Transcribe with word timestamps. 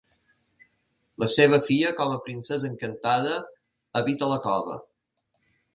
La 1.23 1.27
seua 1.33 1.59
filla, 1.67 1.91
com 2.01 2.15
a 2.15 2.19
princesa 2.29 2.67
encantada, 2.73 3.39
habita 4.01 4.31
en 4.31 4.35
la 4.37 4.45
cova. 4.49 4.85